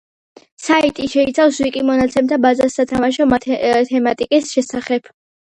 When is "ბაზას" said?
2.47-2.79